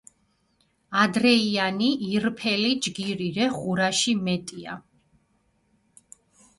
[1.01, 4.83] ადრეიანი ირფელი ჯგირი რე ღურაში მეტია.